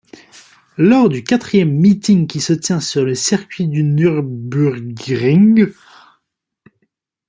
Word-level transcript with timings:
Lors 0.79 1.09
du 1.09 1.23
quatrième 1.23 1.77
meeting 1.79 2.25
qui 2.25 2.41
se 2.41 2.53
tient 2.53 2.79
sur 2.79 3.05
le 3.05 3.13
Circuit 3.13 3.67
du 3.67 3.83
Nürburgring. 3.83 5.71